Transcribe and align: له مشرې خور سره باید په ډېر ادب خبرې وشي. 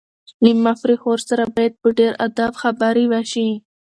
له 0.43 0.51
مشرې 0.65 0.95
خور 1.01 1.19
سره 1.29 1.43
باید 1.55 1.73
په 1.81 1.87
ډېر 1.99 2.11
ادب 2.27 2.51
خبرې 2.61 3.05
وشي. 3.11 3.49